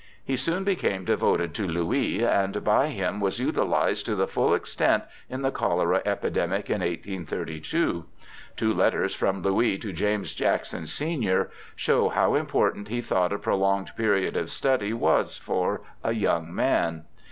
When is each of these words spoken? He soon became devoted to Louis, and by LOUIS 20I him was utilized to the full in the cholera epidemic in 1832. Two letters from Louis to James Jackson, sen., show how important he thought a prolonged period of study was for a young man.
He 0.25 0.35
soon 0.35 0.63
became 0.63 1.05
devoted 1.05 1.53
to 1.53 1.67
Louis, 1.67 2.25
and 2.25 2.63
by 2.63 2.85
LOUIS 2.85 2.91
20I 2.95 2.95
him 2.95 3.19
was 3.19 3.37
utilized 3.39 4.03
to 4.07 4.15
the 4.15 4.25
full 4.27 4.59
in 5.29 5.41
the 5.43 5.51
cholera 5.51 6.01
epidemic 6.07 6.71
in 6.71 6.81
1832. 6.81 8.05
Two 8.55 8.73
letters 8.73 9.13
from 9.13 9.43
Louis 9.43 9.77
to 9.77 9.93
James 9.93 10.33
Jackson, 10.33 10.87
sen., 10.87 11.45
show 11.75 12.09
how 12.09 12.33
important 12.33 12.87
he 12.87 13.01
thought 13.01 13.31
a 13.31 13.37
prolonged 13.37 13.91
period 13.95 14.35
of 14.35 14.49
study 14.49 14.91
was 14.91 15.37
for 15.37 15.81
a 16.03 16.13
young 16.13 16.51
man. 16.51 17.05